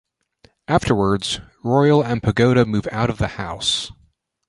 [0.67, 3.91] Afterwards, Royal and Pagoda move out of the house.